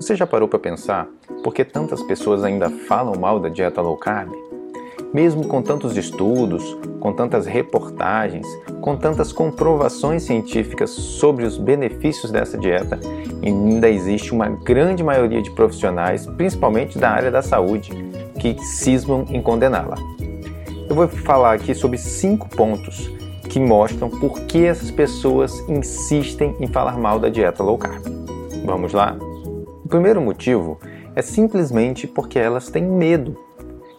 [0.00, 1.06] Você já parou para pensar
[1.44, 4.32] por que tantas pessoas ainda falam mal da dieta low carb?
[5.12, 8.46] Mesmo com tantos estudos, com tantas reportagens,
[8.80, 12.98] com tantas comprovações científicas sobre os benefícios dessa dieta,
[13.44, 17.90] ainda existe uma grande maioria de profissionais, principalmente da área da saúde,
[18.38, 19.96] que cismam em condená-la.
[20.88, 23.10] Eu vou falar aqui sobre cinco pontos
[23.50, 28.02] que mostram por que essas pessoas insistem em falar mal da dieta low carb.
[28.64, 29.18] Vamos lá?
[29.90, 30.78] Primeiro motivo
[31.14, 33.36] é simplesmente porque elas têm medo.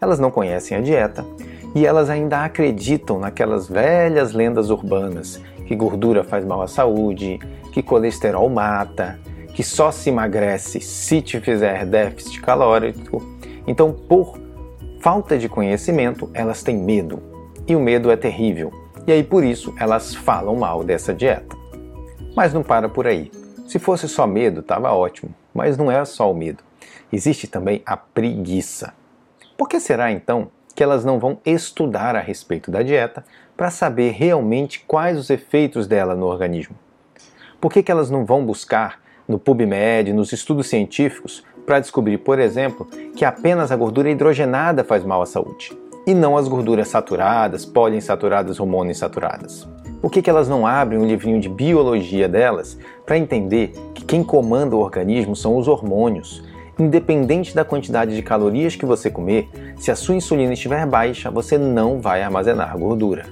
[0.00, 1.24] Elas não conhecem a dieta
[1.74, 7.38] e elas ainda acreditam naquelas velhas lendas urbanas que gordura faz mal à saúde,
[7.72, 9.18] que colesterol mata,
[9.54, 13.22] que só se emagrece se te fizer déficit calórico.
[13.66, 14.38] Então, por
[15.00, 17.20] falta de conhecimento, elas têm medo.
[17.66, 18.72] E o medo é terrível.
[19.06, 21.56] E aí por isso elas falam mal dessa dieta.
[22.36, 23.30] Mas não para por aí.
[23.66, 25.34] Se fosse só medo, estava ótimo.
[25.52, 26.62] Mas não é só o medo.
[27.12, 28.92] Existe também a preguiça.
[29.56, 33.24] Por que será então que elas não vão estudar a respeito da dieta
[33.56, 36.76] para saber realmente quais os efeitos dela no organismo?
[37.60, 42.38] Por que, que elas não vão buscar no PubMed, nos estudos científicos, para descobrir, por
[42.38, 47.66] exemplo, que apenas a gordura hidrogenada faz mal à saúde e não as gorduras saturadas,
[47.66, 49.68] poliinsaturadas ou monoinsaturadas?
[50.00, 54.22] Por que, que elas não abrem um livrinho de biologia delas para entender que quem
[54.22, 56.44] comanda o organismo são os hormônios?
[56.78, 61.58] Independente da quantidade de calorias que você comer, se a sua insulina estiver baixa, você
[61.58, 63.26] não vai armazenar gordura.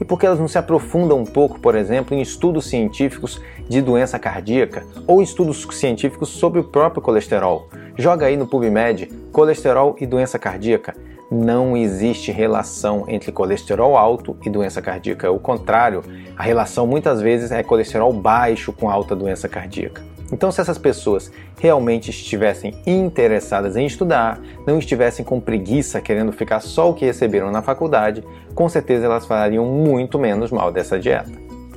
[0.00, 3.82] E por que elas não se aprofundam um pouco, por exemplo, em estudos científicos de
[3.82, 7.68] doença cardíaca ou estudos científicos sobre o próprio colesterol?
[7.94, 10.94] Joga aí no PubMed colesterol e doença cardíaca
[11.30, 15.30] não existe relação entre colesterol alto e doença cardíaca.
[15.30, 16.02] O contrário,
[16.36, 20.02] a relação muitas vezes é colesterol baixo com alta doença cardíaca.
[20.32, 26.60] Então, se essas pessoas realmente estivessem interessadas em estudar, não estivessem com preguiça querendo ficar
[26.60, 28.24] só o que receberam na faculdade,
[28.54, 31.30] com certeza elas fariam muito menos mal dessa dieta.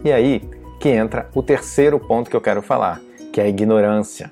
[0.03, 0.41] E aí
[0.79, 3.01] que entra o terceiro ponto que eu quero falar,
[3.33, 4.31] que é a ignorância.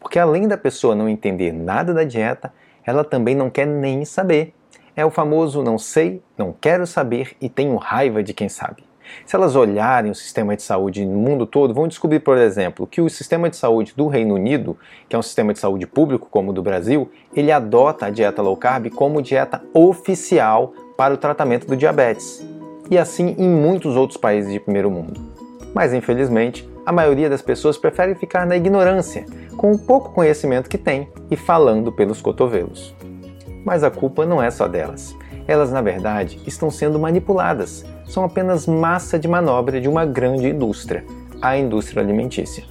[0.00, 2.52] Porque além da pessoa não entender nada da dieta,
[2.86, 4.54] ela também não quer nem saber.
[4.96, 8.84] É o famoso não sei, não quero saber e tenho raiva de quem sabe.
[9.26, 13.00] Se elas olharem o sistema de saúde no mundo todo, vão descobrir, por exemplo, que
[13.00, 14.76] o sistema de saúde do Reino Unido,
[15.08, 18.42] que é um sistema de saúde público como o do Brasil, ele adota a dieta
[18.42, 22.44] low carb como dieta oficial para o tratamento do diabetes.
[22.90, 25.20] E assim em muitos outros países de primeiro mundo.
[25.74, 29.24] Mas infelizmente, a maioria das pessoas prefere ficar na ignorância,
[29.56, 32.94] com o pouco conhecimento que tem e falando pelos cotovelos.
[33.64, 35.16] Mas a culpa não é só delas.
[35.46, 37.84] Elas, na verdade, estão sendo manipuladas.
[38.06, 41.04] São apenas massa de manobra de uma grande indústria,
[41.40, 42.64] a indústria alimentícia.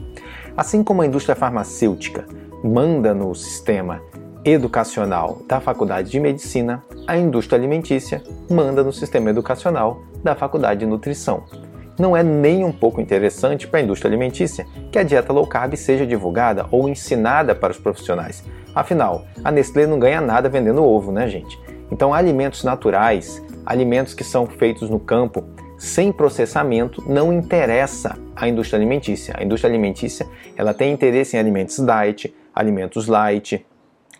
[0.55, 2.25] Assim como a indústria farmacêutica
[2.63, 4.01] manda no sistema
[4.45, 10.85] educacional da Faculdade de Medicina, a indústria alimentícia manda no sistema educacional da Faculdade de
[10.85, 11.43] Nutrição
[11.97, 15.75] não é nem um pouco interessante para a indústria alimentícia que a dieta low carb
[15.75, 18.43] seja divulgada ou ensinada para os profissionais.
[18.73, 21.59] Afinal, a Nestlé não ganha nada vendendo ovo, né, gente?
[21.91, 25.43] Então, alimentos naturais, alimentos que são feitos no campo,
[25.77, 29.35] sem processamento, não interessa à indústria alimentícia.
[29.37, 33.65] A indústria alimentícia ela tem interesse em alimentos diet, alimentos light,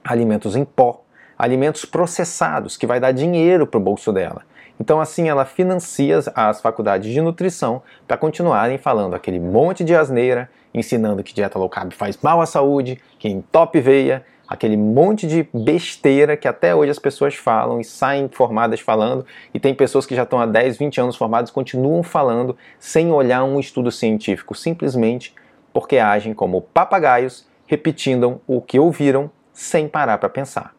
[0.03, 1.03] alimentos em pó,
[1.37, 4.43] alimentos processados, que vai dar dinheiro para o bolso dela.
[4.83, 10.49] Então, assim, ela financia as faculdades de nutrição para continuarem falando aquele monte de asneira,
[10.73, 15.47] ensinando que dieta low carb faz mal à saúde, que entope veia, aquele monte de
[15.53, 20.17] besteira que até hoje as pessoas falam e saem formadas falando, e tem pessoas que
[20.17, 24.53] já estão há 10, 20 anos formadas e continuam falando sem olhar um estudo científico,
[24.53, 25.33] simplesmente
[25.71, 30.75] porque agem como papagaios, repetindo o que ouviram sem parar para pensar.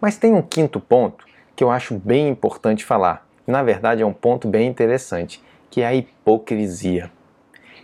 [0.00, 3.23] Mas tem um quinto ponto que eu acho bem importante falar.
[3.46, 7.10] Na verdade, é um ponto bem interessante, que é a hipocrisia.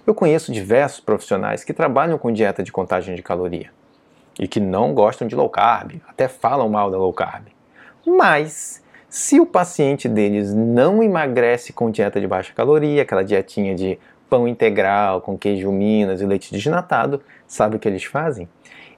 [0.06, 3.70] Eu conheço diversos profissionais que trabalham com dieta de contagem de caloria
[4.38, 7.48] e que não gostam de low carb, até falam mal da low carb.
[8.06, 13.98] Mas se o paciente deles não emagrece com dieta de baixa caloria, aquela dietinha de
[14.30, 18.48] pão integral com queijo minas e leite desnatado, sabe o que eles fazem?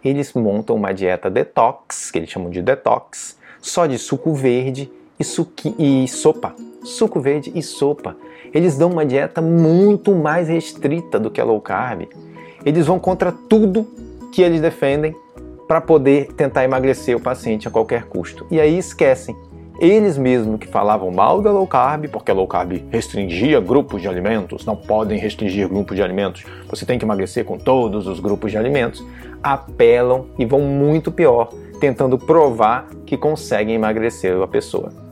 [0.05, 4.93] Eles montam uma dieta detox, que eles chamam de detox, só de suco verde
[5.23, 6.55] e, suqui, e sopa.
[6.85, 8.17] Suco verde e sopa.
[8.53, 12.09] Eles dão uma dieta muito mais restrita do que a low carb.
[12.67, 13.87] Eles vão contra tudo
[14.33, 15.15] que eles defendem
[15.67, 18.47] para poder tentar emagrecer o paciente a qualquer custo.
[18.51, 19.35] E aí esquecem.
[19.79, 24.09] Eles mesmos que falavam mal da low carb, porque a low carb restringia grupos de
[24.09, 28.51] alimentos, não podem restringir grupos de alimentos, você tem que emagrecer com todos os grupos
[28.51, 29.05] de alimentos.
[29.43, 35.12] apelam e vão muito pior, tentando provar que conseguem emagrecer a pessoa.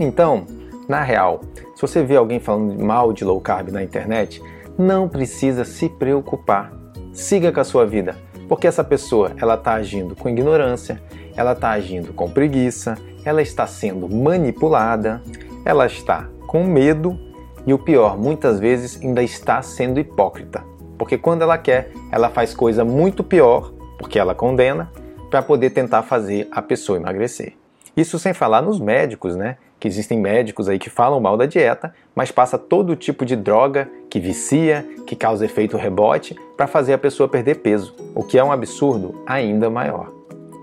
[0.00, 0.46] Então,
[0.88, 1.40] na real,
[1.74, 4.42] se você vê alguém falando mal de low carb na internet,
[4.76, 6.72] não precisa se preocupar.
[7.12, 8.16] Siga com a sua vida,
[8.48, 11.02] porque essa pessoa ela está agindo com ignorância,
[11.36, 15.22] ela está agindo com preguiça, ela está sendo manipulada,
[15.64, 17.18] ela está com medo
[17.66, 20.64] e o pior, muitas vezes ainda está sendo hipócrita.
[20.96, 24.90] Porque quando ela quer, ela faz coisa muito pior, porque ela condena,
[25.30, 27.54] para poder tentar fazer a pessoa emagrecer.
[27.96, 29.58] Isso sem falar nos médicos, né?
[29.80, 33.88] Que existem médicos aí que falam mal da dieta, mas passa todo tipo de droga
[34.10, 38.42] que vicia, que causa efeito rebote, para fazer a pessoa perder peso, o que é
[38.42, 40.10] um absurdo ainda maior.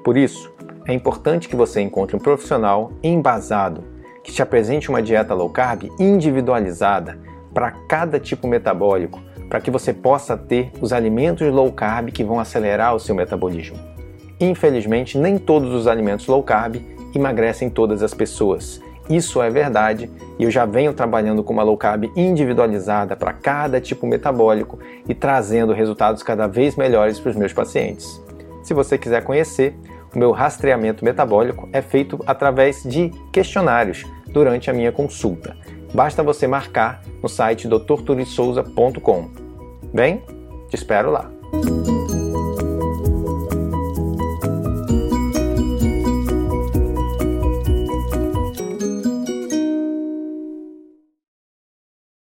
[0.03, 0.53] Por isso,
[0.85, 3.83] é importante que você encontre um profissional embasado
[4.23, 7.17] que te apresente uma dieta low carb individualizada
[7.53, 12.39] para cada tipo metabólico, para que você possa ter os alimentos low carb que vão
[12.39, 13.77] acelerar o seu metabolismo.
[14.39, 16.77] Infelizmente, nem todos os alimentos low carb
[17.13, 18.81] emagrecem todas as pessoas.
[19.09, 20.09] Isso é verdade
[20.39, 25.13] e eu já venho trabalhando com uma low carb individualizada para cada tipo metabólico e
[25.13, 28.21] trazendo resultados cada vez melhores para os meus pacientes.
[28.63, 29.75] Se você quiser conhecer,
[30.13, 35.55] o meu rastreamento metabólico é feito através de questionários durante a minha consulta.
[35.93, 39.29] Basta você marcar no site drturissouza.com.
[39.93, 40.23] Bem,
[40.69, 41.29] te espero lá.